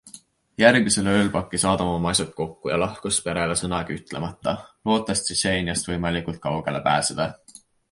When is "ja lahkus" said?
2.71-3.21